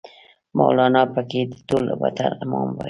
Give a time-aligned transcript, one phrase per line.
[0.57, 2.79] مولانا پکې د ټول وطن امام وای